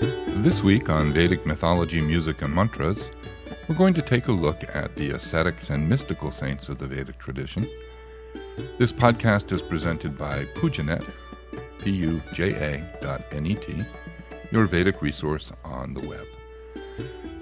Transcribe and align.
This 0.00 0.62
week 0.62 0.88
on 0.88 1.12
Vedic 1.12 1.44
Mythology, 1.46 2.00
Music, 2.00 2.42
and 2.42 2.54
Mantras, 2.54 3.10
we're 3.68 3.74
going 3.74 3.94
to 3.94 4.02
take 4.02 4.28
a 4.28 4.32
look 4.32 4.62
at 4.74 4.94
the 4.96 5.10
ascetics 5.10 5.70
and 5.70 5.88
mystical 5.88 6.30
saints 6.32 6.68
of 6.68 6.78
the 6.78 6.86
Vedic 6.86 7.18
tradition. 7.18 7.66
This 8.78 8.92
podcast 8.92 9.52
is 9.52 9.62
presented 9.62 10.16
by 10.18 10.44
Pujanet, 10.56 11.04
P-U-J-A 11.80 12.84
dot 13.02 13.22
N-E-T, 13.32 13.78
your 14.50 14.66
Vedic 14.66 15.02
resource 15.02 15.52
on 15.64 15.94
the 15.94 16.06
web. 16.08 16.26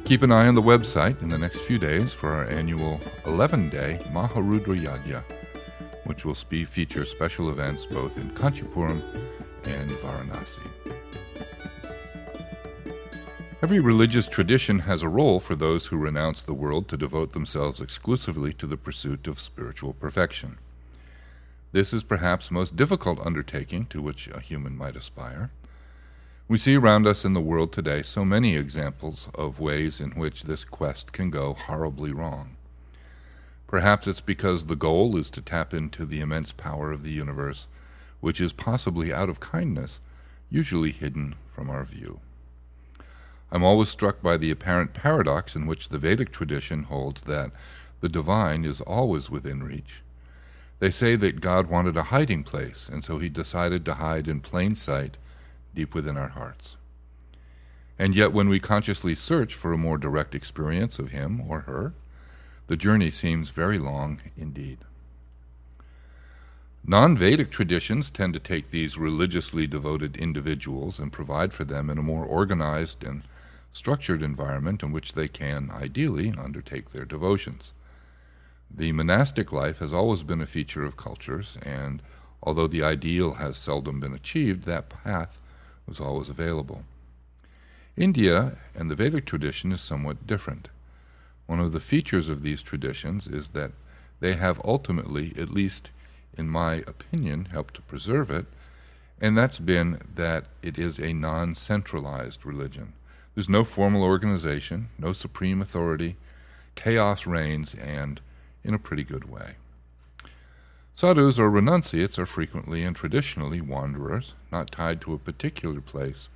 Keep 0.05 0.23
an 0.23 0.33
eye 0.33 0.49
on 0.49 0.55
the 0.55 0.63
website 0.63 1.21
in 1.23 1.29
the 1.29 1.39
next 1.39 1.61
few 1.61 1.79
days 1.79 2.13
for 2.13 2.31
our 2.33 2.47
annual 2.49 2.99
11-day 3.25 3.99
Maharudra 4.13 4.79
Yajna, 4.79 5.23
which 6.05 6.25
will 6.25 6.35
feature 6.35 7.05
special 7.05 7.51
events 7.51 7.87
both 7.87 8.19
in 8.19 8.29
Kanchipuram 8.31 9.01
and 9.65 9.91
Varanasi. 9.91 10.63
Every 13.61 13.81
religious 13.81 14.29
tradition 14.29 14.79
has 14.81 15.03
a 15.03 15.09
role 15.09 15.41
for 15.41 15.57
those 15.57 15.87
who 15.87 15.97
renounce 15.97 16.43
the 16.43 16.55
world 16.55 16.87
to 16.89 16.97
devote 16.97 17.33
themselves 17.33 17.81
exclusively 17.81 18.53
to 18.53 18.69
the 18.69 18.77
pursuit 18.77 19.27
of 19.27 19.41
spiritual 19.41 19.95
perfection. 19.95 20.59
This 21.73 21.93
is 21.93 22.05
perhaps 22.05 22.49
the 22.49 22.55
most 22.55 22.77
difficult 22.77 23.19
undertaking 23.27 23.87
to 23.87 24.01
which 24.01 24.29
a 24.29 24.39
human 24.39 24.79
might 24.79 24.95
aspire. 24.95 25.51
We 26.47 26.57
see 26.57 26.77
around 26.77 27.09
us 27.09 27.25
in 27.25 27.33
the 27.33 27.41
world 27.41 27.73
today 27.73 28.03
so 28.03 28.25
many 28.25 28.55
examples 28.57 29.29
of 29.35 29.59
ways 29.59 29.99
in 29.99 30.13
which 30.13 30.45
this 30.45 30.65
quest 30.65 31.11
can 31.13 31.29
go 31.29 31.55
horribly 31.55 32.13
wrong. 32.13 32.55
Perhaps 33.67 34.07
it's 34.07 34.21
because 34.21 34.67
the 34.67 34.77
goal 34.77 35.17
is 35.17 35.29
to 35.31 35.41
tap 35.41 35.75
into 35.75 36.07
the 36.07 36.21
immense 36.21 36.53
power 36.53 36.93
of 36.93 37.03
the 37.03 37.11
universe, 37.11 37.67
which 38.21 38.41
is 38.41 38.53
possibly 38.53 39.13
out 39.13 39.29
of 39.29 39.41
kindness, 39.41 39.99
usually 40.49 40.93
hidden 40.93 41.35
from 41.53 41.69
our 41.69 41.85
view. 41.85 42.21
I'm 43.51 43.63
always 43.65 43.89
struck 43.89 44.21
by 44.21 44.37
the 44.37 44.51
apparent 44.51 44.93
paradox 44.93 45.57
in 45.57 45.67
which 45.67 45.89
the 45.89 45.99
Vedic 45.99 46.33
tradition 46.33 46.85
holds 46.85 47.23
that 47.23 47.51
the 48.01 48.09
divine 48.09 48.65
is 48.65 48.81
always 48.83 49.31
within 49.31 49.63
reach. 49.63 50.03
They 50.81 50.91
say 50.91 51.17
that 51.17 51.41
God 51.41 51.67
wanted 51.69 51.97
a 51.97 52.05
hiding 52.05 52.45
place, 52.45 52.89
and 52.93 53.03
so 53.03 53.19
he 53.19 53.29
decided 53.29 53.85
to 53.87 53.95
hide 53.95 54.29
in 54.29 54.41
plain 54.41 54.75
sight 54.75 55.17
deep 55.75 55.95
within 55.95 56.17
our 56.17 56.29
hearts. 56.29 56.77
And 57.99 58.15
yet, 58.15 58.33
when 58.33 58.49
we 58.49 58.61
consciously 58.61 59.17
search 59.17 59.55
for 59.55 59.73
a 59.73 59.79
more 59.79 59.99
direct 59.99 60.35
experience 60.35 60.99
of 61.01 61.11
him 61.11 61.41
or 61.41 61.61
her, 61.61 61.95
the 62.69 62.77
journey 62.77 63.11
seems 63.11 63.51
very 63.51 63.79
long 63.79 64.21
indeed. 64.37 64.79
Non 66.87 67.17
Vedic 67.17 67.51
traditions 67.51 68.09
tend 68.09 68.35
to 68.35 68.39
take 68.39 68.71
these 68.71 68.97
religiously 68.99 69.67
devoted 69.67 70.17
individuals 70.17 71.01
and 71.01 71.13
provide 71.13 71.53
for 71.53 71.65
them 71.65 71.91
in 71.91 71.99
a 71.99 72.03
more 72.03 72.25
organized 72.25 73.03
and 73.03 73.25
structured 73.79 74.25
environment 74.25 74.83
in 74.83 74.91
which 74.91 75.13
they 75.13 75.29
can, 75.29 75.71
ideally, 75.73 76.35
undertake 76.37 76.91
their 76.91 77.05
devotions. 77.05 77.73
The 78.69 78.91
monastic 78.91 79.53
life 79.53 79.79
has 79.79 79.93
always 79.93 80.25
been 80.25 80.41
a 80.41 80.47
feature 80.47 80.85
of 80.85 80.97
cultures, 80.97 81.57
and 81.63 82.03
although 82.43 82.67
the 82.67 82.83
ideal 82.83 83.35
has 83.35 83.57
seldom 83.57 84.01
been 84.01 84.13
achieved, 84.13 84.65
that 84.65 84.89
path 84.89 85.39
was 85.87 86.01
always 86.01 86.29
available. 86.29 86.83
India 87.97 88.57
and 88.75 88.91
the 88.91 88.97
Vedic 88.97 89.25
tradition 89.27 89.71
is 89.71 89.81
somewhat 89.81 90.27
different. 90.27 90.69
One 91.47 91.61
of 91.61 91.71
the 91.71 91.81
features 91.93 92.29
of 92.29 92.43
these 92.43 92.63
traditions 92.63 93.29
is 93.29 93.51
that 93.51 93.71
they 94.19 94.35
have 94.35 94.61
ultimately, 94.65 95.33
at 95.39 95.51
least 95.51 95.91
in 96.37 96.49
my 96.49 96.75
opinion, 96.95 97.47
helped 97.53 97.75
to 97.75 97.83
preserve 97.83 98.29
it, 98.29 98.47
and 99.21 99.39
that's 99.39 99.61
been 99.61 100.01
that 100.17 100.47
it 100.63 100.79
is 100.79 100.99
a 100.99 101.13
non 101.13 101.55
centralized 101.55 102.45
religion. 102.45 102.93
There's 103.39 103.49
no 103.49 103.63
formal 103.63 104.03
organization, 104.03 104.89
no 104.99 105.13
supreme 105.13 105.63
authority. 105.63 106.17
Chaos 106.75 107.25
reigns, 107.25 107.73
and 107.77 108.21
in 108.65 108.75
a 108.75 108.81
pretty 108.81 109.05
good 109.05 109.31
way. 109.31 109.53
Sadhus 110.93 111.39
or 111.39 111.49
renunciates 111.49 112.19
are 112.19 112.27
frequently 112.27 112.83
and 112.83 112.97
traditionally 112.97 113.61
wanderers, 113.61 114.35
not 114.51 114.73
tied 114.73 115.01
to 115.03 115.15
a 115.15 115.19
particular 115.19 115.81
place. 115.81 116.29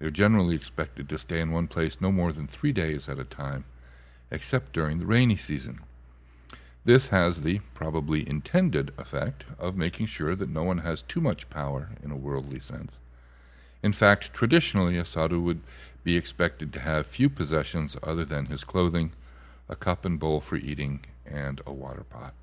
They 0.00 0.06
are 0.06 0.10
generally 0.10 0.56
expected 0.56 1.08
to 1.08 1.18
stay 1.18 1.38
in 1.38 1.52
one 1.52 1.68
place 1.68 2.00
no 2.00 2.10
more 2.10 2.32
than 2.32 2.48
three 2.48 2.72
days 2.72 3.08
at 3.08 3.20
a 3.20 3.24
time, 3.24 3.62
except 4.32 4.72
during 4.72 4.98
the 4.98 5.06
rainy 5.06 5.36
season. 5.36 5.82
This 6.84 7.10
has 7.10 7.42
the 7.42 7.60
probably 7.74 8.28
intended 8.28 8.92
effect 8.98 9.44
of 9.60 9.76
making 9.76 10.06
sure 10.06 10.34
that 10.34 10.48
no 10.50 10.64
one 10.64 10.78
has 10.78 11.02
too 11.02 11.20
much 11.20 11.48
power 11.48 11.90
in 12.02 12.10
a 12.10 12.16
worldly 12.16 12.58
sense. 12.58 12.94
In 13.84 13.92
fact, 13.92 14.32
traditionally, 14.32 14.96
a 14.96 15.04
sadhu 15.04 15.40
would 15.42 15.60
be 16.04 16.16
expected 16.18 16.70
to 16.72 16.80
have 16.80 17.06
few 17.06 17.28
possessions 17.30 17.96
other 18.02 18.24
than 18.26 18.46
his 18.46 18.62
clothing, 18.62 19.12
a 19.68 19.74
cup 19.74 20.04
and 20.04 20.20
bowl 20.20 20.40
for 20.40 20.56
eating, 20.56 21.00
and 21.26 21.60
a 21.66 21.72
water 21.72 22.04
pot. 22.10 22.34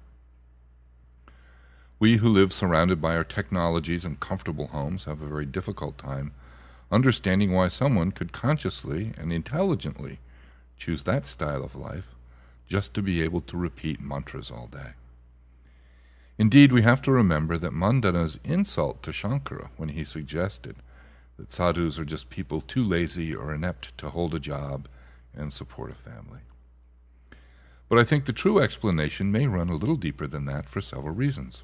We 1.99 2.15
who 2.17 2.29
live 2.29 2.51
surrounded 2.51 2.99
by 2.99 3.15
our 3.15 3.23
technologies 3.23 4.03
and 4.03 4.19
comfortable 4.19 4.67
homes 4.67 5.03
have 5.05 5.21
a 5.21 5.27
very 5.27 5.45
difficult 5.45 5.99
time 5.99 6.33
understanding 6.91 7.51
why 7.51 7.69
someone 7.69 8.11
could 8.11 8.33
consciously 8.33 9.13
and 9.17 9.31
intelligently 9.31 10.17
choose 10.77 11.03
that 11.03 11.23
style 11.25 11.63
of 11.63 11.75
life 11.75 12.07
just 12.67 12.95
to 12.95 13.03
be 13.03 13.21
able 13.21 13.41
to 13.41 13.55
repeat 13.55 14.01
mantras 14.01 14.49
all 14.49 14.67
day. 14.67 14.91
Indeed, 16.39 16.71
we 16.73 16.81
have 16.81 17.01
to 17.03 17.11
remember 17.11 17.59
that 17.59 17.71
Mandana's 17.71 18.39
insult 18.43 19.03
to 19.03 19.11
Shankara 19.11 19.69
when 19.77 19.89
he 19.89 20.03
suggested 20.03 20.75
that 21.41 21.51
sadhus 21.53 21.97
are 21.97 22.05
just 22.05 22.29
people 22.29 22.61
too 22.61 22.83
lazy 22.83 23.33
or 23.33 23.51
inept 23.51 23.97
to 23.97 24.11
hold 24.11 24.35
a 24.35 24.39
job 24.39 24.87
and 25.35 25.51
support 25.51 25.89
a 25.91 25.95
family. 25.95 26.39
But 27.89 27.97
I 27.97 28.03
think 28.03 28.25
the 28.25 28.33
true 28.33 28.59
explanation 28.59 29.31
may 29.31 29.47
run 29.47 29.67
a 29.67 29.75
little 29.75 29.95
deeper 29.95 30.27
than 30.27 30.45
that 30.45 30.69
for 30.69 30.81
several 30.81 31.13
reasons. 31.15 31.63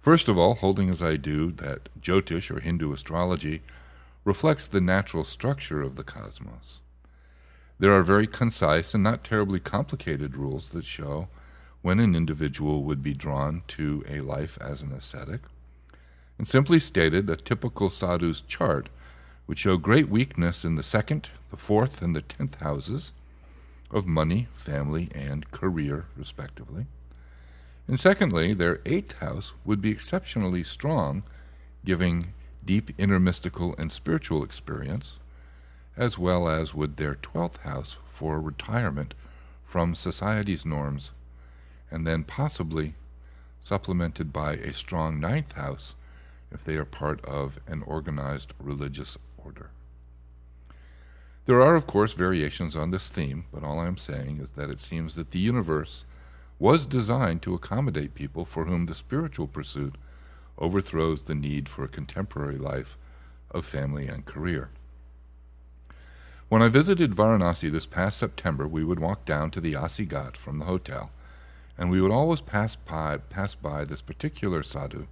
First 0.00 0.28
of 0.28 0.36
all, 0.38 0.54
holding 0.56 0.90
as 0.90 1.02
I 1.02 1.16
do 1.16 1.50
that 1.52 1.88
Jyotish 2.00 2.54
or 2.54 2.60
Hindu 2.60 2.92
astrology 2.92 3.62
reflects 4.24 4.68
the 4.68 4.80
natural 4.80 5.24
structure 5.24 5.80
of 5.82 5.96
the 5.96 6.04
cosmos. 6.04 6.78
There 7.78 7.92
are 7.92 8.02
very 8.02 8.26
concise 8.26 8.92
and 8.94 9.02
not 9.02 9.24
terribly 9.24 9.58
complicated 9.58 10.36
rules 10.36 10.70
that 10.70 10.84
show 10.84 11.28
when 11.82 11.98
an 11.98 12.14
individual 12.14 12.82
would 12.84 13.02
be 13.02 13.14
drawn 13.14 13.62
to 13.68 14.04
a 14.08 14.20
life 14.20 14.58
as 14.60 14.82
an 14.82 14.92
ascetic 14.92 15.40
and 16.38 16.46
simply 16.46 16.78
stated 16.78 17.28
a 17.30 17.36
typical 17.36 17.90
sadhu's 17.90 18.42
chart, 18.42 18.88
would 19.46 19.58
show 19.58 19.76
great 19.76 20.08
weakness 20.08 20.64
in 20.64 20.76
the 20.76 20.82
second, 20.82 21.30
the 21.50 21.56
fourth, 21.56 22.02
and 22.02 22.14
the 22.14 22.22
tenth 22.22 22.60
houses 22.60 23.12
of 23.90 24.06
money, 24.06 24.48
family, 24.54 25.08
and 25.14 25.50
career, 25.50 26.06
respectively. 26.16 26.86
And 27.88 27.98
secondly, 28.00 28.52
their 28.52 28.80
eighth 28.84 29.12
house 29.20 29.52
would 29.64 29.80
be 29.80 29.92
exceptionally 29.92 30.64
strong, 30.64 31.22
giving 31.84 32.32
deep 32.64 32.90
inner 32.98 33.20
mystical 33.20 33.74
and 33.78 33.92
spiritual 33.92 34.42
experience, 34.42 35.18
as 35.96 36.18
well 36.18 36.48
as 36.48 36.74
would 36.74 36.96
their 36.96 37.14
twelfth 37.14 37.58
house 37.62 37.96
for 38.12 38.40
retirement 38.40 39.14
from 39.64 39.94
society's 39.94 40.66
norms, 40.66 41.12
and 41.90 42.04
then 42.04 42.24
possibly 42.24 42.94
supplemented 43.62 44.32
by 44.32 44.54
a 44.54 44.72
strong 44.72 45.20
ninth 45.20 45.52
house 45.52 45.94
if 46.56 46.64
they 46.64 46.76
are 46.76 46.84
part 46.86 47.22
of 47.26 47.60
an 47.66 47.82
organized 47.86 48.52
religious 48.58 49.16
order. 49.38 49.70
There 51.44 51.60
are, 51.62 51.74
of 51.76 51.86
course, 51.86 52.12
variations 52.14 52.74
on 52.74 52.90
this 52.90 53.08
theme, 53.10 53.44
but 53.52 53.62
all 53.62 53.78
I 53.78 53.86
am 53.86 53.96
saying 53.98 54.40
is 54.40 54.48
that 54.56 54.70
it 54.70 54.80
seems 54.80 55.14
that 55.14 55.30
the 55.32 55.38
universe 55.38 56.04
was 56.58 56.86
designed 56.86 57.42
to 57.42 57.52
accommodate 57.54 58.14
people 58.14 58.44
for 58.46 58.64
whom 58.64 58.86
the 58.86 58.94
spiritual 58.94 59.46
pursuit 59.46 59.94
overthrows 60.58 61.24
the 61.24 61.34
need 61.34 61.68
for 61.68 61.84
a 61.84 61.88
contemporary 61.88 62.56
life 62.56 62.96
of 63.50 63.64
family 63.66 64.08
and 64.08 64.24
career. 64.24 64.70
When 66.48 66.62
I 66.62 66.68
visited 66.68 67.10
Varanasi 67.12 67.70
this 67.70 67.86
past 67.86 68.16
September, 68.18 68.66
we 68.66 68.82
would 68.82 68.98
walk 69.00 69.24
down 69.26 69.50
to 69.50 69.60
the 69.60 69.76
Asi 69.76 70.06
Ghat 70.06 70.36
from 70.38 70.58
the 70.58 70.64
hotel, 70.64 71.10
and 71.76 71.90
we 71.90 72.00
would 72.00 72.12
always 72.12 72.40
pass 72.40 72.74
by, 72.76 73.18
pass 73.18 73.54
by 73.54 73.84
this 73.84 74.00
particular 74.00 74.62
sadhu 74.62 75.06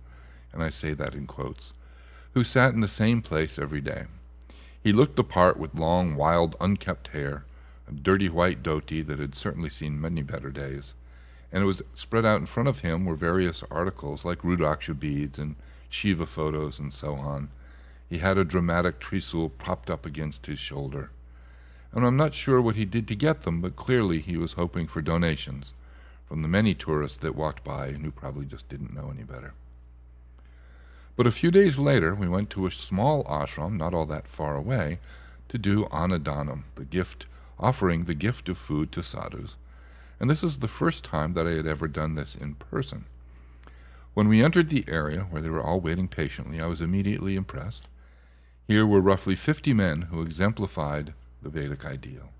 and 0.55 0.63
I 0.63 0.71
say 0.71 0.95
that 0.95 1.15
in 1.15 1.27
quotes, 1.27 1.73
who 2.33 2.45
sat 2.45 2.73
in 2.73 2.81
the 2.81 2.89
same 2.89 3.21
place 3.23 3.59
every 3.59 3.81
day. 3.81 4.05
He 4.81 4.93
looked 4.93 5.17
the 5.17 5.25
part 5.25 5.57
with 5.59 5.75
long, 5.75 6.15
wild, 6.15 6.55
unkept 6.61 7.09
hair, 7.09 7.45
a 7.89 7.93
dirty 7.93 8.29
white 8.29 8.63
dhoti 8.63 9.03
that 9.03 9.19
had 9.19 9.35
certainly 9.35 9.69
seen 9.69 10.01
many 10.01 10.23
better 10.23 10.51
days, 10.51 10.95
and 11.51 11.63
it 11.63 11.67
was 11.67 11.83
spread 11.93 12.25
out 12.25 12.41
in 12.41 12.47
front 12.47 12.69
of 12.69 12.81
him 12.81 13.05
were 13.05 13.17
various 13.17 13.65
articles 13.71 14.25
like 14.25 14.43
Rudraksha 14.43 14.99
beads 14.99 15.39
and 15.41 15.57
Shiva 15.91 16.27
photos 16.27 16.79
and 16.79 16.93
so 16.95 17.15
on. 17.15 17.51
He 18.09 18.19
had 18.19 18.39
a 18.39 18.45
dramatic 18.45 19.01
trisul 19.01 19.51
propped 19.59 19.91
up 19.91 20.07
against 20.07 20.47
his 20.47 20.59
shoulder. 20.59 21.11
And 21.93 22.05
I'm 22.07 22.17
not 22.17 22.35
sure 22.35 22.61
what 22.61 22.75
he 22.77 22.85
did 22.85 23.07
to 23.09 23.15
get 23.17 23.43
them, 23.43 23.61
but 23.61 23.77
clearly 23.77 24.19
he 24.21 24.37
was 24.37 24.55
hoping 24.55 24.87
for 24.89 25.01
donations 25.01 25.73
from 26.29 26.43
the 26.43 26.49
many 26.49 26.75
tourists 26.75 27.19
that 27.19 27.37
walked 27.37 27.63
by 27.63 27.89
and 27.89 28.05
who 28.05 28.11
probably 28.11 28.47
just 28.47 28.69
didn't 28.69 28.95
know 28.95 29.11
any 29.15 29.23
better. 29.23 29.55
But 31.17 31.27
a 31.29 31.33
few 31.33 31.51
days 31.53 31.79
later, 31.79 32.15
we 32.15 32.29
went 32.29 32.51
to 32.51 32.67
a 32.67 32.71
small 32.73 33.23
ashram 33.27 33.77
not 33.77 33.95
all 33.95 34.07
that 34.07 34.27
far 34.27 34.57
away 34.57 34.99
to 35.49 35.59
do 35.59 35.85
annadanam, 35.87 36.65
the 36.75 36.85
gift, 36.85 37.27
offering 37.59 38.05
the 38.05 38.15
gift 38.15 38.49
of 38.49 38.59
food 38.59 38.91
to 38.93 39.03
sadhus. 39.03 39.55
And 40.19 40.29
this 40.29 40.43
is 40.43 40.59
the 40.59 40.67
first 40.69 41.05
time 41.05 41.35
that 41.35 41.47
I 41.47 41.53
had 41.53 41.67
ever 41.67 41.87
done 41.87 42.15
this 42.17 42.35
in 42.35 42.55
person. 42.57 43.05
When 44.15 44.29
we 44.29 44.43
entered 44.43 44.69
the 44.71 44.85
area 44.89 45.23
where 45.31 45.41
they 45.43 45.51
were 45.51 45.63
all 45.63 45.81
waiting 45.81 46.09
patiently, 46.09 46.61
I 46.61 46.67
was 46.67 46.81
immediately 46.81 47.37
impressed. 47.37 47.87
Here 48.67 48.87
were 48.87 49.01
roughly 49.01 49.35
50 49.37 49.73
men 49.73 50.03
who 50.03 50.23
exemplified 50.23 51.15
the 51.43 51.49
Vedic 51.49 51.85
ideal. 51.85 52.31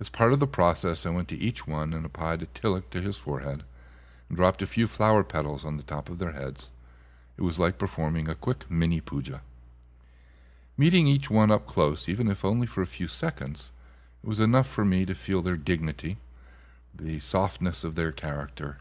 As 0.00 0.08
part 0.08 0.32
of 0.32 0.40
the 0.40 0.46
process, 0.48 1.06
I 1.06 1.10
went 1.10 1.28
to 1.28 1.38
each 1.38 1.66
one 1.68 1.92
and 1.92 2.04
applied 2.04 2.42
a 2.42 2.46
tilak 2.46 2.90
to 2.90 3.00
his 3.00 3.16
forehead 3.16 3.62
and 4.28 4.36
dropped 4.36 4.62
a 4.62 4.66
few 4.66 4.86
flower 4.88 5.22
petals 5.22 5.64
on 5.64 5.76
the 5.76 5.82
top 5.84 6.08
of 6.08 6.18
their 6.18 6.32
heads. 6.32 6.68
It 7.38 7.42
was 7.42 7.58
like 7.58 7.78
performing 7.78 8.28
a 8.28 8.34
quick 8.34 8.70
mini 8.70 9.00
puja. 9.00 9.42
Meeting 10.78 11.06
each 11.06 11.30
one 11.30 11.50
up 11.50 11.66
close, 11.66 12.08
even 12.08 12.28
if 12.30 12.44
only 12.44 12.66
for 12.66 12.82
a 12.82 12.86
few 12.86 13.08
seconds, 13.08 13.70
it 14.22 14.28
was 14.28 14.40
enough 14.40 14.66
for 14.66 14.84
me 14.84 15.04
to 15.06 15.14
feel 15.14 15.42
their 15.42 15.56
dignity, 15.56 16.16
the 16.94 17.18
softness 17.20 17.84
of 17.84 17.94
their 17.94 18.12
character, 18.12 18.78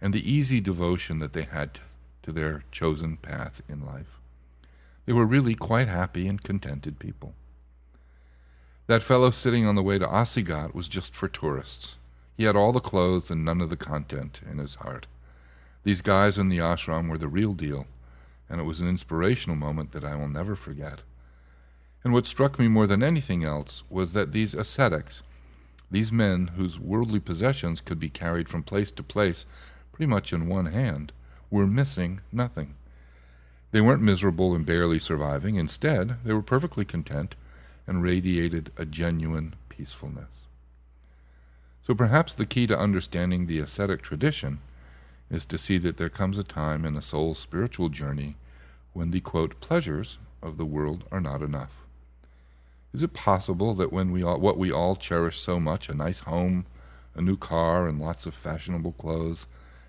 and 0.00 0.12
the 0.14 0.30
easy 0.30 0.60
devotion 0.60 1.18
that 1.18 1.32
they 1.32 1.42
had 1.44 1.80
to 2.22 2.32
their 2.32 2.64
chosen 2.70 3.16
path 3.18 3.62
in 3.68 3.84
life. 3.84 4.18
They 5.04 5.12
were 5.12 5.26
really 5.26 5.54
quite 5.54 5.88
happy 5.88 6.26
and 6.28 6.42
contented 6.42 6.98
people. 6.98 7.34
That 8.86 9.02
fellow 9.02 9.30
sitting 9.30 9.66
on 9.66 9.74
the 9.74 9.82
way 9.82 9.98
to 9.98 10.08
Asi 10.08 10.42
Ghat 10.42 10.74
was 10.74 10.88
just 10.88 11.14
for 11.14 11.28
tourists. 11.28 11.96
He 12.36 12.44
had 12.44 12.56
all 12.56 12.72
the 12.72 12.80
clothes 12.80 13.30
and 13.30 13.44
none 13.44 13.60
of 13.60 13.70
the 13.70 13.76
content 13.76 14.40
in 14.50 14.58
his 14.58 14.76
heart. 14.76 15.06
These 15.84 16.00
guys 16.00 16.38
in 16.38 16.48
the 16.48 16.58
ashram 16.58 17.08
were 17.08 17.18
the 17.18 17.28
real 17.28 17.54
deal, 17.54 17.86
and 18.48 18.60
it 18.60 18.64
was 18.64 18.80
an 18.80 18.88
inspirational 18.88 19.56
moment 19.56 19.92
that 19.92 20.04
I 20.04 20.14
will 20.14 20.28
never 20.28 20.54
forget. 20.54 21.02
And 22.04 22.12
what 22.12 22.26
struck 22.26 22.58
me 22.58 22.68
more 22.68 22.86
than 22.86 23.02
anything 23.02 23.42
else 23.44 23.82
was 23.90 24.12
that 24.12 24.32
these 24.32 24.54
ascetics, 24.54 25.22
these 25.90 26.12
men 26.12 26.48
whose 26.56 26.78
worldly 26.78 27.20
possessions 27.20 27.80
could 27.80 27.98
be 27.98 28.08
carried 28.08 28.48
from 28.48 28.62
place 28.62 28.90
to 28.92 29.02
place 29.02 29.44
pretty 29.92 30.06
much 30.08 30.32
in 30.32 30.46
one 30.46 30.66
hand, 30.66 31.12
were 31.50 31.66
missing 31.66 32.20
nothing. 32.32 32.74
They 33.72 33.80
weren't 33.80 34.02
miserable 34.02 34.54
and 34.54 34.64
barely 34.66 34.98
surviving. 35.00 35.56
Instead, 35.56 36.16
they 36.24 36.32
were 36.32 36.42
perfectly 36.42 36.84
content 36.84 37.34
and 37.86 38.02
radiated 38.02 38.70
a 38.76 38.84
genuine 38.86 39.54
peacefulness. 39.68 40.28
So 41.84 41.94
perhaps 41.94 42.32
the 42.34 42.46
key 42.46 42.66
to 42.68 42.78
understanding 42.78 43.46
the 43.46 43.58
ascetic 43.58 44.02
tradition 44.02 44.60
is 45.32 45.46
to 45.46 45.58
see 45.58 45.78
that 45.78 45.96
there 45.96 46.10
comes 46.10 46.38
a 46.38 46.44
time 46.44 46.84
in 46.84 46.94
a 46.96 47.00
soul's 47.02 47.38
spiritual 47.38 47.88
journey 47.88 48.36
when 48.92 49.10
the 49.10 49.20
quote, 49.20 49.58
pleasures 49.60 50.18
of 50.42 50.58
the 50.58 50.66
world 50.66 51.04
are 51.10 51.20
not 51.22 51.40
enough. 51.40 51.72
Is 52.92 53.02
it 53.02 53.14
possible 53.14 53.72
that 53.74 53.90
when 53.90 54.12
we 54.12 54.22
all, 54.22 54.38
what 54.38 54.58
we 54.58 54.70
all 54.70 54.94
cherish 54.94 55.40
so 55.40 55.58
much, 55.58 55.88
a 55.88 55.94
nice 55.94 56.20
home, 56.20 56.66
a 57.14 57.22
new 57.22 57.38
car, 57.38 57.88
and 57.88 57.98
lots 57.98 58.26
of 58.26 58.34
fashionable 58.34 58.92
clothes, 58.92 59.46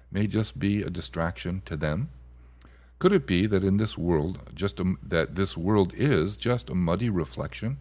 may 0.09 0.25
just 0.27 0.57
be 0.57 0.81
a 0.81 0.89
distraction 0.89 1.61
to 1.65 1.75
them? 1.75 2.09
Could 2.99 3.11
it 3.11 3.27
be 3.27 3.45
that 3.47 3.65
in 3.65 3.75
this 3.75 3.97
world, 3.97 4.39
just 4.55 4.79
a, 4.79 4.95
that 5.05 5.35
this 5.35 5.57
world 5.57 5.93
is 5.97 6.37
just 6.37 6.69
a 6.69 6.73
muddy 6.75 7.09
reflection 7.09 7.77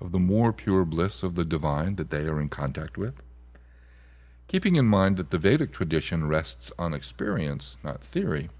of 0.00 0.12
the 0.12 0.20
more 0.20 0.52
pure 0.52 0.84
bliss 0.84 1.24
of 1.24 1.34
the 1.34 1.44
divine 1.44 1.96
that 1.96 2.10
they 2.10 2.22
are 2.26 2.40
in 2.40 2.48
contact 2.48 2.96
with? 2.96 3.14
Keeping 4.48 4.76
in 4.76 4.86
mind 4.86 5.16
that 5.16 5.30
the 5.30 5.38
Vedic 5.38 5.72
tradition 5.72 6.28
rests 6.28 6.70
on 6.78 6.92
experience, 6.94 7.76
not 7.82 8.04
theory, 8.04 8.50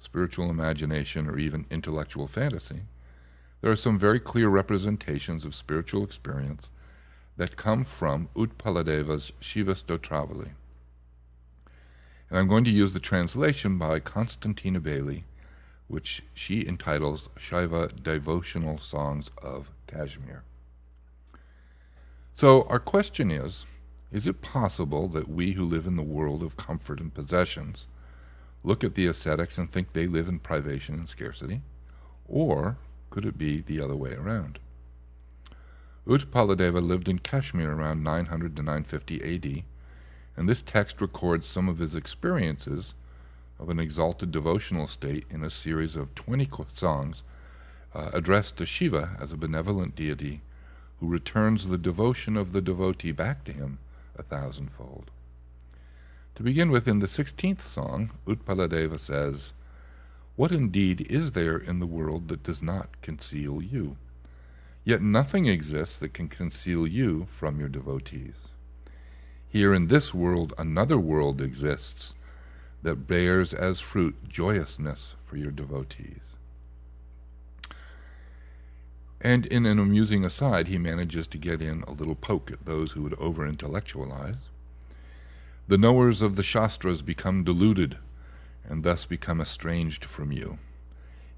spiritual 0.00 0.48
imagination, 0.48 1.28
or 1.28 1.38
even 1.38 1.66
intellectual 1.70 2.26
fantasy, 2.28 2.82
there 3.60 3.70
are 3.72 3.76
some 3.76 3.98
very 3.98 4.20
clear 4.20 4.48
representations 4.48 5.44
of 5.44 5.54
spiritual 5.54 6.04
experience 6.04 6.70
that 7.36 7.56
come 7.56 7.84
from 7.84 8.28
Utpaladeva's 8.36 9.32
Shiva 9.40 9.74
Stotravali. 9.74 10.50
And 12.30 12.38
I'm 12.38 12.46
going 12.48 12.64
to 12.64 12.70
use 12.70 12.92
the 12.92 13.00
translation 13.00 13.76
by 13.78 13.98
Constantina 14.00 14.80
Bailly, 14.80 15.24
which 15.88 16.22
she 16.34 16.66
entitles 16.66 17.28
Shiva 17.36 17.88
Devotional 17.88 18.78
Songs 18.78 19.30
of 19.42 19.70
Kashmir. 19.88 20.42
So, 22.36 22.62
our 22.64 22.78
question 22.78 23.30
is 23.30 23.66
is 24.10 24.26
it 24.26 24.40
possible 24.40 25.06
that 25.08 25.28
we 25.28 25.52
who 25.52 25.64
live 25.66 25.86
in 25.86 25.96
the 25.96 26.02
world 26.02 26.42
of 26.42 26.56
comfort 26.56 26.98
and 26.98 27.12
possessions 27.12 27.86
look 28.64 28.82
at 28.82 28.94
the 28.94 29.06
ascetics 29.06 29.58
and 29.58 29.70
think 29.70 29.90
they 29.92 30.06
live 30.06 30.28
in 30.28 30.38
privation 30.38 30.94
and 30.94 31.08
scarcity? 31.08 31.60
Or 32.26 32.78
could 33.10 33.26
it 33.26 33.36
be 33.36 33.60
the 33.60 33.80
other 33.82 33.94
way 33.94 34.14
around? 34.14 34.60
Utpaladeva 36.06 36.80
lived 36.80 37.06
in 37.08 37.18
Kashmir 37.18 37.70
around 37.70 38.02
900 38.02 38.56
to 38.56 38.62
950 38.62 39.34
AD, 39.58 39.64
and 40.38 40.48
this 40.48 40.62
text 40.62 41.02
records 41.02 41.46
some 41.46 41.68
of 41.68 41.76
his 41.76 41.94
experiences 41.94 42.94
of 43.58 43.68
an 43.68 43.78
exalted 43.78 44.30
devotional 44.32 44.86
state 44.86 45.26
in 45.28 45.44
a 45.44 45.50
series 45.50 45.96
of 45.96 46.14
20 46.14 46.48
songs 46.72 47.24
uh, 47.94 48.08
addressed 48.14 48.56
to 48.56 48.64
Shiva 48.64 49.18
as 49.20 49.32
a 49.32 49.36
benevolent 49.36 49.94
deity 49.94 50.40
who 51.00 51.08
returns 51.08 51.66
the 51.66 51.76
devotion 51.76 52.38
of 52.38 52.52
the 52.52 52.62
devotee 52.62 53.12
back 53.12 53.44
to 53.44 53.52
him 53.52 53.78
a 54.18 54.22
thousandfold. 54.22 55.10
To 56.34 56.42
begin 56.42 56.70
with, 56.70 56.86
in 56.88 56.98
the 56.98 57.08
sixteenth 57.08 57.64
song, 57.64 58.10
Utpaladeva 58.26 58.98
says, 58.98 59.52
What 60.36 60.52
indeed 60.52 61.00
is 61.10 61.32
there 61.32 61.56
in 61.58 61.78
the 61.78 61.86
world 61.86 62.28
that 62.28 62.42
does 62.42 62.62
not 62.62 63.00
conceal 63.02 63.60
you? 63.62 63.96
Yet 64.84 65.02
nothing 65.02 65.46
exists 65.46 65.98
that 65.98 66.14
can 66.14 66.28
conceal 66.28 66.86
you 66.86 67.26
from 67.28 67.58
your 67.60 67.68
devotees. 67.68 68.34
Here 69.48 69.72
in 69.74 69.86
this 69.88 70.12
world, 70.14 70.52
another 70.58 70.98
world 70.98 71.40
exists 71.42 72.14
that 72.82 73.06
bears 73.08 73.52
as 73.52 73.80
fruit 73.80 74.14
joyousness 74.28 75.14
for 75.26 75.36
your 75.36 75.50
devotees. 75.50 76.20
And 79.20 79.46
in 79.46 79.66
an 79.66 79.78
amusing 79.78 80.24
aside, 80.24 80.68
he 80.68 80.78
manages 80.78 81.26
to 81.28 81.38
get 81.38 81.60
in 81.60 81.82
a 81.82 81.92
little 81.92 82.14
poke 82.14 82.52
at 82.52 82.64
those 82.66 82.92
who 82.92 83.02
would 83.02 83.14
over 83.14 83.44
intellectualize. 83.46 84.36
The 85.66 85.78
knowers 85.78 86.22
of 86.22 86.36
the 86.36 86.42
Shastras 86.44 87.02
become 87.02 87.44
deluded 87.44 87.98
and 88.68 88.84
thus 88.84 89.06
become 89.06 89.40
estranged 89.40 90.04
from 90.04 90.30
you. 90.30 90.58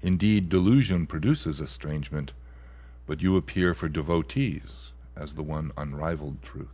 Indeed, 0.01 0.47
delusion 0.49 1.07
produces 1.07 1.59
estrangement, 1.59 2.33
but 3.07 3.21
you 3.21 3.35
appear 3.35 3.73
for 3.73 3.89
devotees 3.89 4.91
as 5.15 5.33
the 5.35 5.43
one 5.43 5.71
unrivaled 5.77 6.41
truth. 6.43 6.67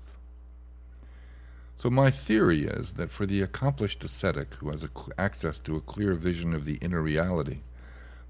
So, 1.79 1.89
my 1.89 2.09
theory 2.11 2.65
is 2.65 2.93
that 2.93 3.11
for 3.11 3.25
the 3.25 3.41
accomplished 3.41 4.03
ascetic 4.03 4.55
who 4.55 4.69
has 4.71 4.87
access 5.17 5.59
to 5.59 5.75
a 5.75 5.81
clear 5.81 6.15
vision 6.15 6.53
of 6.53 6.65
the 6.65 6.75
inner 6.75 7.01
reality, 7.01 7.59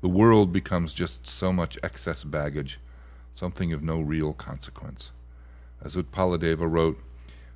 the 0.01 0.07
world 0.07 0.53
becomes 0.53 0.93
just 0.93 1.25
so 1.25 1.51
much 1.51 1.77
excess 1.81 2.23
baggage, 2.23 2.79
something 3.33 3.73
of 3.73 3.81
no 3.81 3.99
real 3.99 4.33
consequence. 4.33 5.11
As 5.83 5.95
Utpaladeva 5.95 6.67
wrote, 6.69 6.97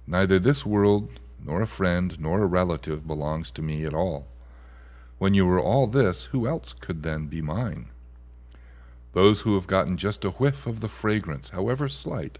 Neither 0.07 0.39
this 0.39 0.65
world, 0.65 1.09
nor 1.43 1.61
a 1.61 1.67
friend, 1.67 2.19
nor 2.19 2.41
a 2.41 2.45
relative 2.47 3.05
belongs 3.05 3.51
to 3.51 3.61
me 3.61 3.85
at 3.85 3.93
all. 3.93 4.25
When 5.19 5.35
you 5.35 5.45
were 5.45 5.59
all 5.59 5.85
this, 5.85 6.25
who 6.25 6.47
else 6.47 6.73
could 6.73 7.03
then 7.03 7.27
be 7.27 7.41
mine? 7.41 7.89
Those 9.13 9.41
who 9.41 9.53
have 9.55 9.67
gotten 9.67 9.95
just 9.97 10.25
a 10.25 10.29
whiff 10.31 10.65
of 10.65 10.79
the 10.79 10.87
fragrance, 10.87 11.49
however 11.49 11.87
slight, 11.87 12.39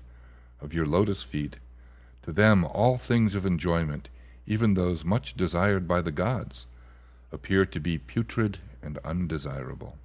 of 0.62 0.74
your 0.74 0.86
lotus 0.88 1.22
feet, 1.22 1.58
to 2.24 2.31
them 2.31 2.65
all 2.65 2.98
things 2.98 3.36
of 3.36 3.46
enjoyment, 3.46 4.10
even 4.48 4.74
those 4.74 5.05
much 5.05 5.36
desired 5.36 5.88
by 5.88 6.01
the 6.01 6.12
gods, 6.12 6.65
appear 7.31 7.65
to 7.67 7.79
be 7.79 7.98
putrid 8.00 8.58
and 8.82 8.98
undesirable. 9.04 9.98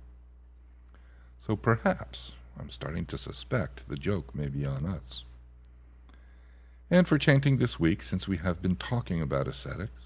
So 1.47 1.57
perhaps, 1.57 2.33
I'm 2.59 2.71
starting 2.71 3.07
to 3.07 3.19
suspect, 3.19 3.89
the 3.89 3.97
joke 3.97 4.35
may 4.35 4.49
be 4.49 4.65
on 4.65 4.85
us. 4.87 5.25
And 6.91 7.07
for 7.09 7.19
chanting 7.19 7.57
this 7.57 7.81
week, 7.81 8.03
since 8.03 8.29
we 8.29 8.37
have 8.39 8.63
been 8.63 8.77
talking 8.77 9.21
about 9.21 9.49
ascetics, 9.49 10.05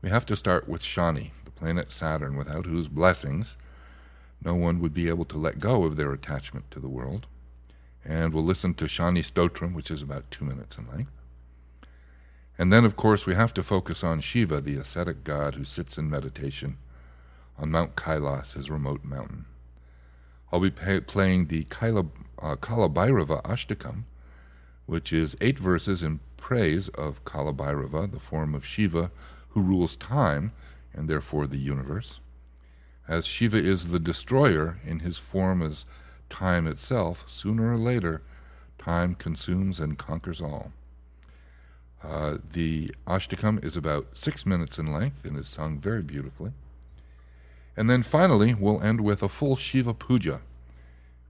we 0.00 0.08
have 0.08 0.26
to 0.26 0.36
start 0.36 0.68
with 0.68 0.82
Shani, 0.82 1.30
the 1.44 1.50
planet 1.50 1.90
Saturn, 1.90 2.36
without 2.36 2.66
whose 2.66 2.88
blessings 2.88 3.56
no 4.44 4.54
one 4.56 4.80
would 4.80 4.92
be 4.94 5.08
able 5.08 5.24
to 5.26 5.38
let 5.38 5.58
go 5.60 5.84
of 5.84 5.96
their 5.96 6.12
attachment 6.12 6.68
to 6.72 6.80
the 6.80 6.88
world. 6.88 7.26
And 8.04 8.34
we'll 8.34 8.42
listen 8.44 8.74
to 8.74 8.86
Shani 8.86 9.20
Stotram, 9.24 9.72
which 9.74 9.88
is 9.90 10.02
about 10.02 10.28
two 10.32 10.44
minutes 10.44 10.76
in 10.76 10.88
length. 10.88 11.12
And 12.58 12.72
then, 12.72 12.84
of 12.84 12.96
course, 12.96 13.24
we 13.24 13.34
have 13.36 13.54
to 13.54 13.62
focus 13.62 14.02
on 14.02 14.20
Shiva, 14.20 14.60
the 14.60 14.76
ascetic 14.76 15.22
god 15.24 15.54
who 15.54 15.64
sits 15.64 15.96
in 15.96 16.10
meditation 16.10 16.76
on 17.62 17.70
Mount 17.70 17.94
Kailas, 17.94 18.54
his 18.54 18.68
remote 18.68 19.04
mountain. 19.04 19.46
I'll 20.50 20.58
be 20.60 20.70
pay- 20.70 21.00
playing 21.00 21.46
the 21.46 21.64
Kaila, 21.64 22.10
uh, 22.40 22.56
Kalabhairava 22.56 23.40
Ashtakam, 23.44 24.02
which 24.86 25.12
is 25.12 25.36
eight 25.40 25.58
verses 25.60 26.02
in 26.02 26.18
praise 26.36 26.88
of 26.90 27.24
Kalabhairava, 27.24 28.10
the 28.10 28.18
form 28.18 28.54
of 28.54 28.66
Shiva 28.66 29.10
who 29.50 29.60
rules 29.62 29.96
time 29.96 30.52
and 30.92 31.08
therefore 31.08 31.46
the 31.46 31.56
universe. 31.58 32.18
As 33.08 33.26
Shiva 33.26 33.56
is 33.58 33.88
the 33.88 34.00
destroyer 34.00 34.78
in 34.84 34.98
his 34.98 35.16
form 35.18 35.62
as 35.62 35.84
time 36.28 36.66
itself, 36.66 37.24
sooner 37.28 37.72
or 37.72 37.78
later, 37.78 38.22
time 38.78 39.14
consumes 39.14 39.78
and 39.78 39.96
conquers 39.96 40.40
all. 40.40 40.72
Uh, 42.02 42.38
the 42.52 42.92
Ashtakam 43.06 43.64
is 43.64 43.76
about 43.76 44.08
six 44.16 44.44
minutes 44.44 44.78
in 44.78 44.92
length 44.92 45.24
and 45.24 45.36
is 45.38 45.46
sung 45.46 45.78
very 45.78 46.02
beautifully. 46.02 46.52
And 47.76 47.88
then 47.88 48.02
finally, 48.02 48.52
we'll 48.54 48.82
end 48.82 49.00
with 49.00 49.22
a 49.22 49.28
full 49.28 49.56
Shiva 49.56 49.94
Puja. 49.94 50.40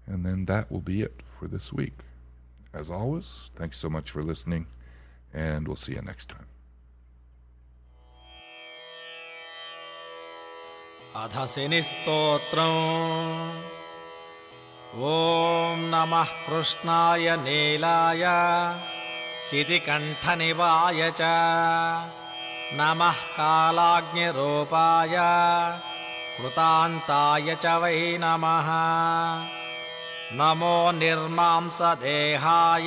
And 0.06 0.24
then 0.26 0.46
that 0.46 0.70
will 0.72 0.80
be 0.80 1.00
it 1.02 1.20
for 1.38 1.46
this 1.46 1.72
week. 1.72 1.94
As 2.74 2.90
always, 2.90 3.50
thanks 3.56 3.78
so 3.78 3.88
much 3.88 4.10
for 4.10 4.22
listening, 4.22 4.66
and 5.32 5.66
we'll 5.68 5.76
see 5.76 5.92
you 5.92 6.02
next 6.02 6.28
time. 6.28 6.46
अधसिनिस्तोत्रम् 11.12 12.78
ॐ 14.96 15.92
नमः 15.92 16.28
कृष्णाय 16.48 17.24
नीलाय 17.44 18.24
सितिकण्ठनिवाय 19.50 21.10
च 21.20 21.22
नमः 22.80 23.20
कालाग्निरूपाय 23.36 25.16
कृतान्ताय 26.36 27.48
च 27.64 27.72
वै 27.80 27.96
नमः 28.20 28.68
नमो 30.38 30.76
निर्मांसदेहाय 31.00 32.86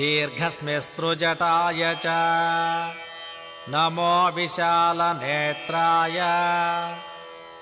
दीर्घस्मिसृजटाय 0.00 1.80
च 2.04 3.72
नमो 3.74 4.12
विशालनेत्राय 4.36 6.14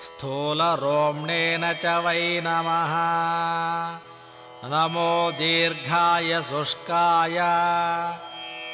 स्थूलरोम्णेन 0.07 1.65
च 1.83 1.95
वै 2.09 2.25
नमः 2.49 2.93
नमो 4.75 5.09
दीर्घाय 5.41 6.33
शुष्काय 6.51 7.39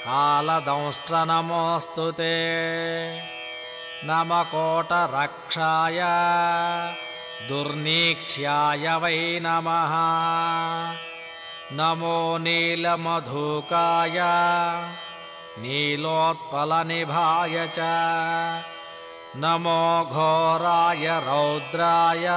कालदंष्ट्रनमोऽस्तु 0.08 2.10
ते 2.22 2.34
नम 4.06 4.30
कोटरक्षाय 4.50 6.00
दुर्नीक्ष्याय 7.50 8.86
वै 9.04 9.18
नमः 9.46 9.94
नमो 11.80 12.18
नीलमधूकाय 12.44 14.18
नीलोत्पलनिभाय 15.64 17.58
च 17.78 17.90
नमो 19.44 19.80
घोराय 20.14 21.06
रौद्राय 21.28 22.28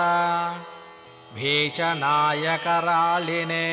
भीषणाय 1.37 2.57
करालिने 2.67 3.67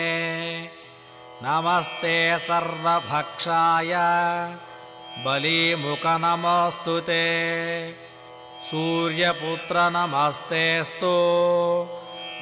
नमस्ते 1.44 2.18
सर्वभक्षाय 2.52 3.94
बलिमुख 5.26 6.04
ते 7.08 7.24
सूर्यपुत्र 8.70 9.82
नमस्तेस्तु 9.96 11.14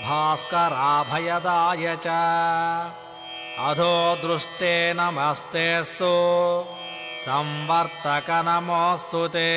भास्कराभयदाय 0.08 1.96
च 2.06 2.08
अधो 3.70 3.94
दृष्टे 4.26 4.76
संवर्तक 7.26 8.28
नमोऽस्तु 8.50 9.22
ते 9.36 9.48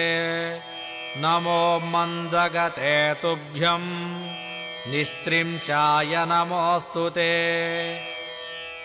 नमो 1.24 1.60
मन्दगते 1.94 2.94
तुभ्यं 3.22 3.86
निस्त्रिंशाय 4.94 6.14
नमोऽस्तु 6.34 7.08
ते 7.18 7.30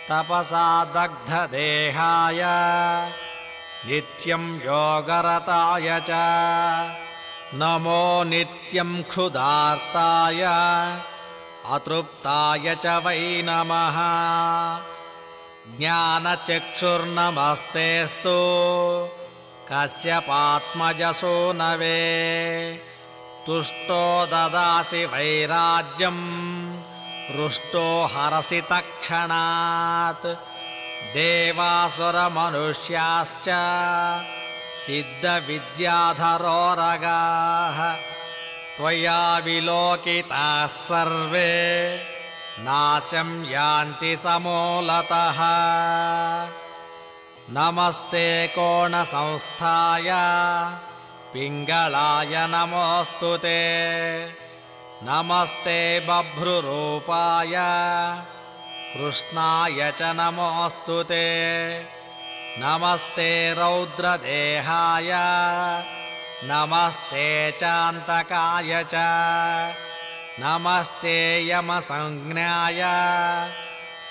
तपसा 0.09 0.65
दग्धदेहाय 0.97 2.41
नित्यं 3.87 4.43
योगरताय 4.63 5.87
च 6.09 6.17
नमो 7.59 8.03
नित्यं 8.29 8.91
क्षुदार्ताय 9.09 10.41
अतृप्ताय 11.75 12.65
च 12.83 12.85
वै 13.05 13.19
नमः 13.49 13.97
ज्ञानचक्षुर्नमस्तेस्तु 15.79 18.37
कस्य 19.71 20.11
वे 21.83 21.97
तुष्टो 23.47 24.01
ददासि 24.33 25.03
वैराज्यम् 25.13 26.27
रुष्टो 27.37 27.85
हरसि 28.15 28.61
तत्क्षणात् 28.71 30.27
देवासुरमनुष्याश्च 31.13 33.47
सिद्धविद्याधरोरगाः 34.85 37.77
त्वया 38.77 39.19
विलोकिताः 39.45 40.61
सर्वे 40.75 41.49
नाशं 42.65 43.29
यान्ति 43.51 44.11
समूलतः 44.23 45.39
नमस्ते 47.57 48.25
कोणसंस्थाय 48.57 50.09
पिङ्गलाय 51.33 52.33
नमोऽस्तु 52.55 53.31
ते 53.45 53.59
नमस्ते 55.09 55.77
बभ्रुरूपाय 56.09 57.55
कृष्णाय 58.95 59.77
च 59.99 60.09
नमोऽस्तु 60.17 60.95
ते 61.11 61.17
नमस्ते 62.63 63.27
रौद्रदेहाय 63.59 65.09
नमस्ते 66.49 67.25
चान्तकाय 67.61 68.83
च 68.93 69.05
नमस्ते 70.43 71.15
यमसंज्ञाय 71.49 72.81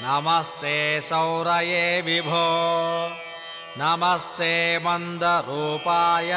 नमस्ते 0.06 0.74
सौरये 1.10 1.86
विभो 2.08 2.42
नमस्ते 3.82 4.52
मन्दरूपाय 4.86 6.32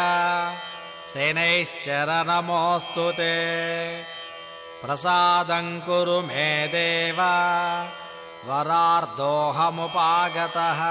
शनैश्चर 1.13 2.13
नमोऽस्तु 2.29 3.09
ते 3.21 3.33
प्रसादं 4.85 5.77
कुरु 5.89 6.21
मे 6.29 6.49
देवा 6.77 7.33
वरार्दोऽहमुपागतः 8.47 10.81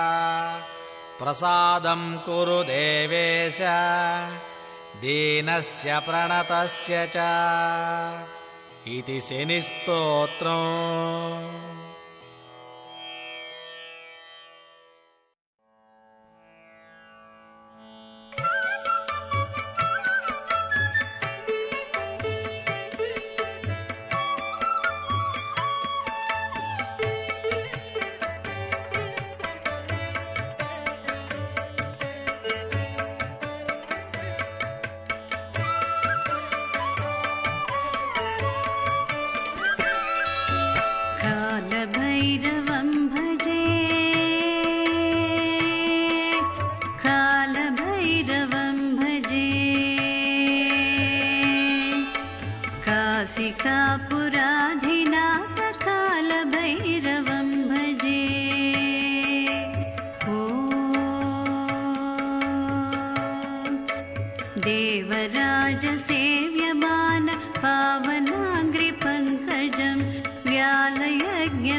प्रसादम् 1.18 2.06
कुरु 2.26 2.56
देवेश 2.70 3.58
दीनस्य 5.02 5.98
प्रणतस्य 6.06 6.96
च 7.14 7.18
इति 8.96 9.18
शनिस्तोत्रम् 9.28 11.73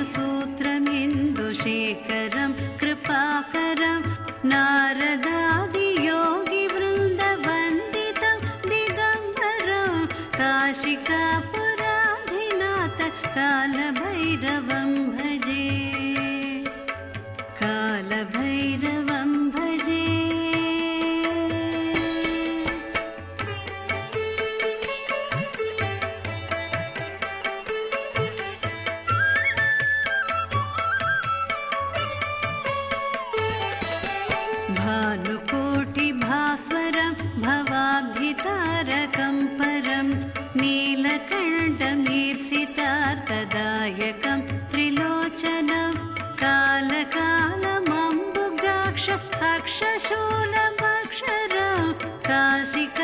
सूत्रमिन्दुशेखर 0.04 2.25
काशिका 52.28 53.04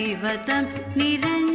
दैवतं 0.00 0.68
निरञ् 0.96 1.51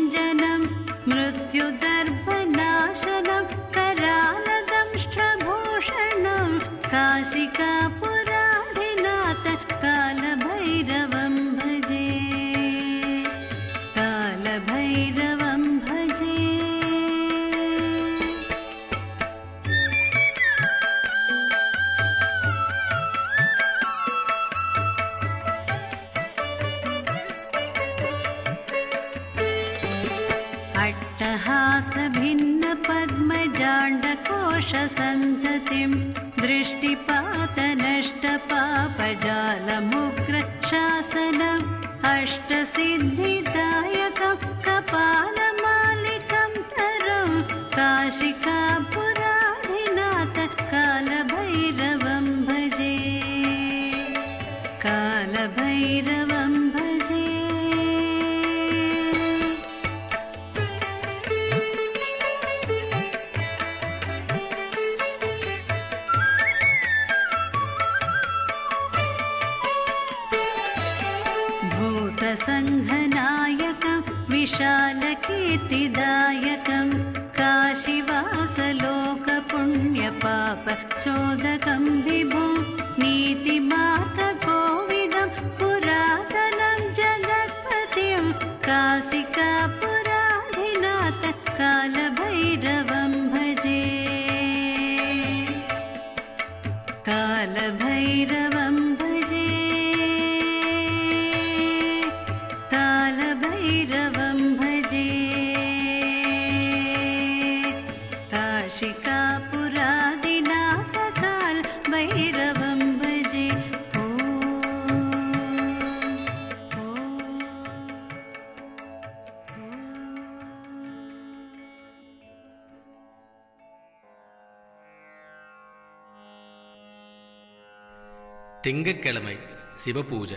लिङ्गक्केलमै 128.68 129.34
शिवपूज 129.82 130.32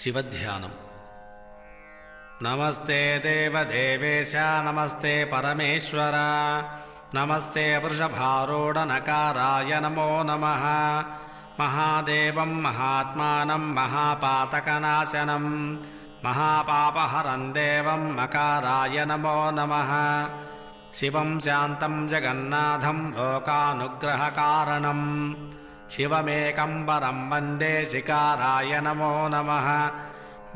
शिवध्यानम् 0.00 0.74
नमस्ते 2.46 2.98
देवदेवेश 3.24 4.32
नमस्ते 4.66 5.14
परमेश्वर 5.32 6.14
नमस्ते 7.16 7.64
वृषभारूडनकाराय 7.84 9.70
नमो 9.84 10.08
नमः 10.30 10.62
महादेवं 11.60 12.52
महात्मानं 12.66 13.64
महापातकनाशनम् 13.80 15.50
महापापहरन्देवम् 16.26 18.06
मकाराय 18.18 18.96
नमो 19.12 19.38
नमः 19.58 19.90
शिवं 21.00 21.30
शान्तं 21.48 21.96
जगन्नाथं 22.12 22.98
लोकानुग्रहकारणम् 23.18 25.04
शिवमेकम्बरम् 25.94 27.22
वन्दे 27.30 27.72
शिकाराय 27.92 28.72
नमो 28.84 29.12
नमः 29.32 29.66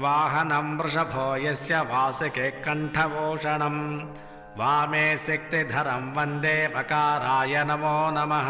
वाहनम् 0.03 0.70
वृषभो 0.79 1.27
यस्य 1.44 1.81
वासुके 1.90 2.46
कण्ठभूषणम् 2.66 3.83
वामे 4.61 5.03
शक्तिधरम् 5.27 6.09
वन्दे 6.16 6.57
पकाराय 6.77 7.55
नमो 7.70 7.96
नमः 8.16 8.49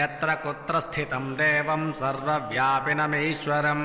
यत्र 0.00 0.34
कुत्र 0.44 0.80
स्थितम् 0.86 1.30
देवम् 1.40 1.88
सर्वव्यापिनमीश्वरम् 2.00 3.82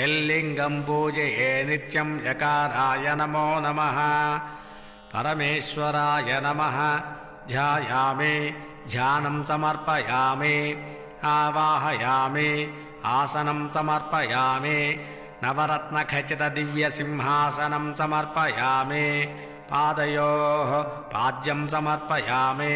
यल्लिङ्गम् 0.00 0.80
पूजये 0.90 1.50
नित्यम् 1.70 2.14
यकाराय 2.28 3.08
नमो 3.22 3.46
नमः 3.66 3.98
परमेश्वराय 5.16 6.40
नमः 6.46 6.78
ध्यायामि 7.50 8.32
ध्यानम् 8.92 9.44
समर्पयामि 9.50 10.54
आवाहयामि 11.26 12.50
आसनम् 13.14 13.66
समर्पयामि 13.74 14.78
नवरत्नखचितदिव्यसिंहासनम् 15.42 17.90
समर्पयामि 18.00 19.06
पादयोः 19.70 20.70
पाद्यम् 21.12 21.66
समर्पयामि 21.74 22.74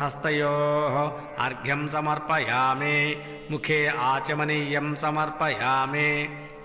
हस्तयोः 0.00 0.94
अर्घ्यम् 1.44 1.86
समर्पयामि 1.94 2.96
मुखे 3.50 3.80
आचमनीयम् 4.12 4.92
समर्पयामि 5.04 6.08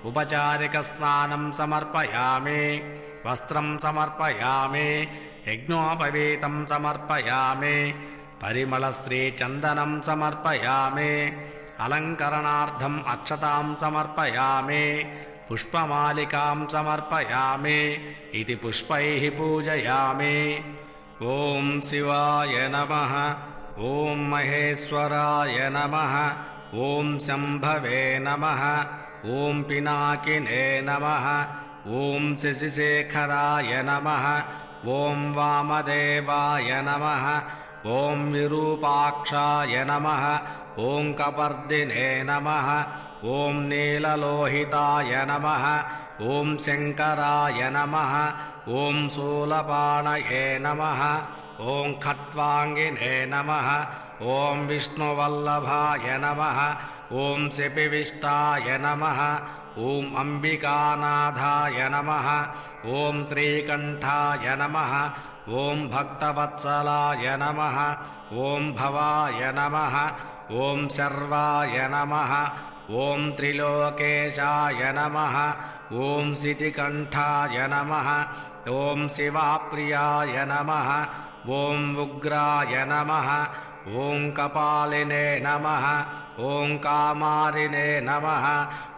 उपचारिकस्नानम् 0.10 1.49
समर्पयामि 1.60 2.62
वस्त्रम् 3.27 3.73
समर्पयामि 3.86 4.88
यज्ञोपवेतम् 5.49 6.62
समर्पयामि 6.73 7.75
चन्दनं 8.41 9.93
समर्पयामि 10.08 11.13
अलङ्करणार्थम् 11.86 12.99
अक्षतां 13.13 13.65
समर्पयामि 13.84 14.84
पुष्पमालिकां 15.49 16.58
समर्पयामि 16.73 17.80
इति 18.39 18.56
पुष्पैः 18.62 19.23
पूजयामि 19.38 20.38
ॐ 21.38 21.67
शिवाय 21.88 22.56
नमः 22.73 23.13
ॐ 23.88 24.19
महेश्वराय 24.34 25.58
नमः 25.75 26.13
ॐ 26.88 27.08
शम्भवे 27.27 28.04
नमः 28.27 28.62
ॐ 29.38 29.62
पिनाकिने 29.69 30.63
नमः 30.89 31.25
ॐ 32.01 32.34
शशिशेखराय 32.43 33.71
नमः 33.89 34.25
ॐ 34.97 35.19
वामदेवाय 35.38 36.71
नमः 36.89 37.25
ॐ 37.89 38.20
विरूपाक्षाय 38.34 39.76
नमः 39.89 40.24
ॐ 40.89 41.08
कपर्दिने 41.20 42.10
नमः 42.30 42.67
ॐ 43.36 43.56
नीललोहिताय 43.70 45.15
नमः 45.30 45.65
ॐ 46.36 46.50
शङ्कराय 46.65 47.62
नमः 47.76 48.12
ॐ 48.82 48.98
शूलपाणये 49.15 50.44
नमः 50.65 51.02
ॐ 51.78 51.94
खत्वाङ्गिने 52.06 53.13
नमः 53.34 53.70
ॐ 54.36 54.65
विष्णुवल्लभाय 54.74 56.17
नमः 56.26 56.60
ॐ 57.26 57.50
शिपिविष्टाय 57.58 58.70
नमः 58.86 59.22
ॐ 59.88 60.06
अम्बिकानाथाय 60.26 61.82
नमः 61.98 62.30
ॐ 63.00 63.26
श्रीकण्ठाय 63.32 64.48
नमः 64.62 64.94
ॐ 65.49 65.80
भक्तवत्सलाय 65.91 67.27
नमः 67.41 67.77
ॐ 68.49 68.63
भवाय 68.77 69.51
नमः 69.58 69.95
ॐ 70.67 70.88
शर्वाय 70.95 71.77
नमः 71.93 72.34
ॐ 73.06 73.21
त्रिलोकेशाय 73.38 74.91
नमः 74.97 75.36
ॐ 76.10 76.34
सितिकण्ठाय 76.41 77.67
नमः 77.73 78.10
ॐ 78.77 79.08
शिवाप्रियाय 79.15 80.45
नमः 80.51 80.89
ॐ 81.60 81.95
उग्राय 82.06 82.84
नमः 82.91 83.30
ॐ 83.88 84.32
कपालिने 84.38 85.41
नमः 85.44 85.86
ॐ 86.48 86.74
कामारिने 86.86 87.86
नमः 88.06 88.46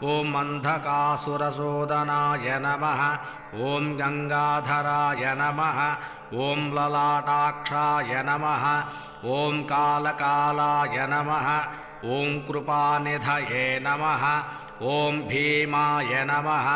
ॐ 0.08 0.10
मन्धकासुरसूदनाय 0.34 2.50
नमः 2.65 3.02
ॐ 3.72 3.84
गङ्गाधराय 4.02 5.24
नमः 5.41 5.80
ॐ 6.50 6.60
ललाटाक्षाय 6.80 8.19
नमः 8.28 8.65
ॐ 9.39 9.58
कालकालाय 9.72 10.98
नमः 11.13 11.48
ॐ 12.19 12.38
कृपानिधये 12.48 13.65
नमः 13.88 14.24
ॐ 15.00 15.24
भीमाय 15.30 16.12
नमः 16.32 16.67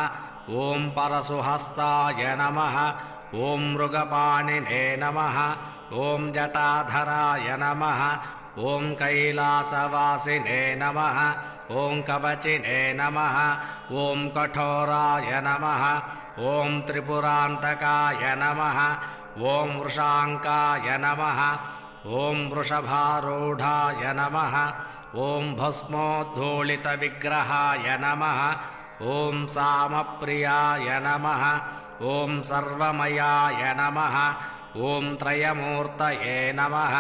ॐ 0.66 0.78
परशुहस्ताय 0.98 2.22
नमः 2.40 2.76
ॐ 3.48 3.50
मृगपाणिने 3.76 4.84
नमः 5.04 5.38
ॐ 5.96 6.22
जटाधराय 6.36 7.48
नमः 7.60 8.00
ॐ 8.72 8.86
कैलासवासिने 9.02 10.58
नमः 10.80 11.20
ॐ 11.84 12.02
कवचिने 12.10 12.82
नमः 13.00 13.38
ॐ 14.06 14.24
कठोराय 14.38 15.32
नमः 15.48 15.84
ॐ 16.56 16.74
त्रिपुरान्तकाय 16.88 18.24
नमः 18.42 18.80
ॐ 19.46 19.72
वृषाङ्काय 19.82 20.88
नमः 21.06 21.40
ॐ 22.24 22.36
वृषभारूढाय 22.56 24.04
नमः 24.20 24.54
ॐ 25.28 25.30
भस्मोद्धूलितविग्रहाय 25.62 27.88
नमः 28.06 28.40
ॐ 29.14 29.16
सामप्रियाय 29.56 30.90
नमः 31.08 31.44
ॐ 32.14 32.16
सर्वमयाय 32.52 33.64
नमः 33.82 34.16
ॐ 34.86 35.06
त्रयमूर्तये 35.20 36.38
नमः 36.58 36.96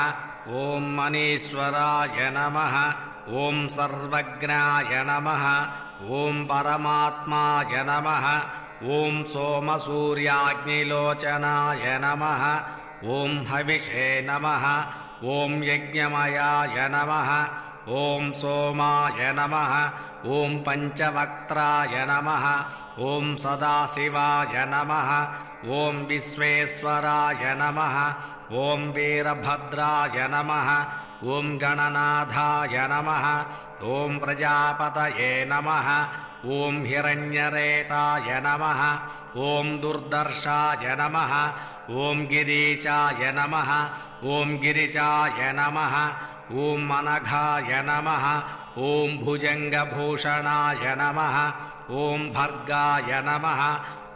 ॐ 0.61 0.83
मनीश्वराय 0.97 2.15
नमः 2.37 2.75
ॐ 3.45 3.57
सर्वज्ञाय 3.75 4.93
नमः 5.09 5.43
ॐ 6.19 6.37
परमात्माय 6.51 7.73
नमः 7.89 8.25
ॐ 8.97 9.19
सोमसूर्याग्निलोचनाय 9.33 11.85
नमः 12.05 12.43
ॐ 13.17 13.35
हविषे 13.51 14.07
नमः 14.29 14.65
ॐ 15.33 15.53
यज्ञमयाय 15.69 16.77
नमः 16.95 17.29
ॐ 17.95 18.31
सोमाय 18.43 19.21
नमः 19.39 19.73
ॐ 20.39 20.41
पञ्चवक्त्राय 20.67 21.93
नमः 22.11 22.45
ॐ 23.11 23.23
सदाशिवाय 23.45 24.55
नमः 24.73 25.09
ॐ 25.81 25.95
विश्वेश्वराय 26.09 27.43
नमः 27.59 27.95
ॐ 28.69 28.81
वीरभद्राय 28.95 30.17
नमः 30.33 30.67
ॐ 31.35 31.47
गणनाथाय 31.63 32.77
नमः 32.91 33.25
ॐ 33.95 34.17
प्रजापतये 34.23 35.31
नमः 35.51 35.89
ॐ 36.59 36.83
हिरण्यरेताय 36.89 38.29
नमः 38.45 38.81
ॐ 39.49 39.75
दुर्दर्शाय 39.83 40.87
नमः 41.01 41.33
ॐ 42.05 42.25
गिरीशाय 42.33 43.31
नमः 43.39 43.71
ॐ 44.37 44.57
गिरिशाय 44.63 45.51
नमः 45.59 45.95
ॐ 46.55 46.77
मनघाय 46.91 47.71
नमः 47.91 48.25
ॐ 48.93 49.17
भुजङ्गभूषणाय 49.25 50.85
नमः 51.03 51.37
ॐ 52.05 52.29
भर्गाय 52.41 53.11
नमः 53.29 53.61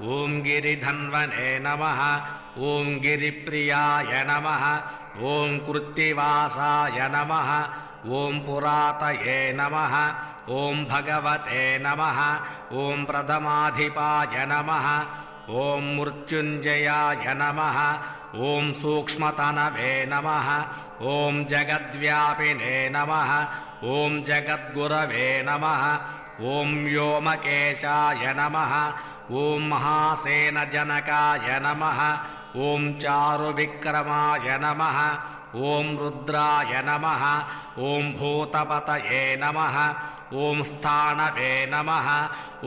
ॐ 0.10 0.32
गिरिधन्वने 0.46 1.50
नमः 1.64 2.00
ॐ 2.74 2.88
गिरिप्रियाय 3.04 4.14
नमः 4.30 4.64
ॐ 5.34 5.52
कृत्तिवासाय 5.68 7.00
नमः 7.16 7.50
ॐ 8.22 8.40
पुरातये 8.46 9.38
नमः 9.60 9.94
ॐ 10.62 10.86
भगवते 10.92 11.66
नमः 11.86 12.20
ॐ 12.86 13.06
प्रथमाधिपाय 13.12 14.36
नमः 14.54 14.88
ॐ 15.66 15.94
मृत्युञ्जयाय 16.00 17.34
नमः 17.44 17.78
ॐ 18.50 18.74
सूक्ष्मतनवे 18.82 19.94
नमः 20.16 20.50
ॐ 21.14 21.44
जगद्व्यापिने 21.54 22.76
नमः 22.98 23.32
ॐ 24.00 24.22
जगद्गुरवे 24.34 25.30
नमः 25.52 25.84
ॐ 26.58 26.76
व्योमकेशाय 26.90 28.34
नमः 28.40 28.74
ॐ 29.40 29.62
महासेनजनकाय 29.72 31.48
नमः 31.64 32.00
ॐ 32.70 32.82
चारुविक्रमाय 33.04 34.48
नमः 34.64 34.98
ॐ 35.74 35.88
रुद्राय 36.02 36.74
नमः 36.88 37.24
ॐ 37.90 38.06
भूतपतये 38.18 39.22
नमः 39.44 39.78
ॐ 40.46 40.64
स्थानवे 40.72 41.52
नमः 41.74 42.08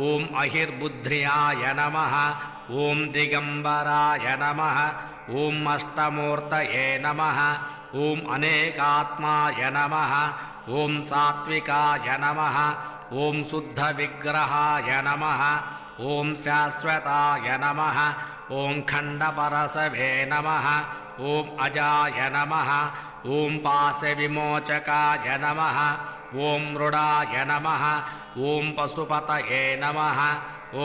ॐ 0.09 0.25
अहिर्बुद्ध्र्याय 0.45 1.65
नमः 1.81 2.15
ॐ 2.87 3.03
दिगम्बराय 3.19 4.27
नमः 4.45 4.79
ॐ 5.43 5.61
अष्टमूर्तये 5.75 6.89
नमः 7.07 7.39
ॐ 8.09 8.25
अनेकात्माय 8.39 9.61
नमः 9.79 10.15
ॐ 10.83 11.01
सात्विकाय 11.13 12.09
नमः 12.27 12.59
ॐ 13.29 13.43
शुद्धविग्रहाय 13.53 14.91
नमः 15.09 15.43
ॐ 16.03 16.29
शाश्वताय 16.43 17.49
नमः 17.63 17.99
ॐ 18.61 18.81
खण्डपरसवे 18.91 20.09
नमः 20.31 20.65
ॐ 21.33 21.47
अजाय 21.67 22.19
नमः 22.37 22.71
ॐ 23.39 23.57
पाशविमोचकाय 23.67 25.37
नमः 25.45 25.79
ॐ 26.41 26.73
मृडाय 26.73 27.45
नमः 27.51 27.85
ॐ 28.53 28.73
पशुपतये 28.79 29.63
नमः 29.83 30.19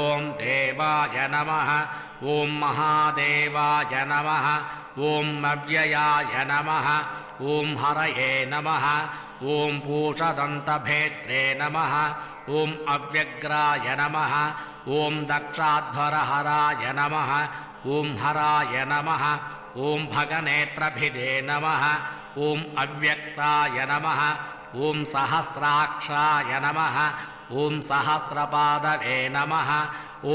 ॐ 0.02 0.28
देवाय 0.44 1.28
नमः 1.34 1.72
ॐ 2.34 2.52
महादेवाय 2.62 4.04
नमः 4.12 4.46
ॐ 5.00 5.34
अव्ययाय 5.54 6.44
नमः 6.52 6.88
ॐ 7.56 7.74
हरये 7.82 8.30
नमः 8.54 8.86
ॐ 9.58 9.74
पूषदन्तभेत्रे 9.84 11.42
नमः 11.60 11.94
ॐ 12.60 12.72
अव्यग्राय 12.96 13.88
नमः 14.00 14.34
ॐ 15.02 15.16
दक्षाध्वरहराय 15.30 16.86
नमः 17.00 17.32
ॐ 17.98 18.08
हराय 18.24 18.76
नमः 18.92 19.24
ॐ 19.90 20.00
भगनेत्रभिदे 20.16 21.32
नमः 21.50 21.84
ॐ 22.50 22.60
अव्यक्ताय 22.84 23.78
नमः 23.92 24.22
ॐ 24.90 24.98
सहस्राक्षाय 25.14 26.52
नमः 26.66 26.98
ॐ 27.64 27.82
सहस्रपादवे 27.92 29.18
नमः 29.38 29.72